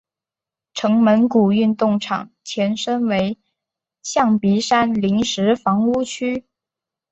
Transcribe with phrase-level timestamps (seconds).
[0.73, 3.37] 城门谷运动场前身为
[4.01, 6.43] 象鼻山临时房屋区。